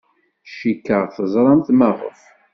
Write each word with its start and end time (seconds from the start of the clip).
Cikkeɣ 0.57 1.03
teẓramt 1.15 1.67
maɣef. 1.79 2.19